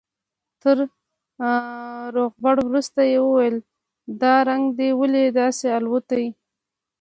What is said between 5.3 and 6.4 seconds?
داسې الوتى.